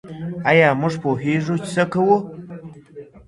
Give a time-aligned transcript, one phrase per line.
[0.49, 2.17] ایا موږ پوهیږو چي څه کوو؟